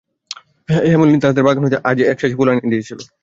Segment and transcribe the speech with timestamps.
[0.85, 2.99] হেমনলিনী তাহাদের বাগান হইতে আজ এক সাজি ফুল আনিয়া দিয়াছিল।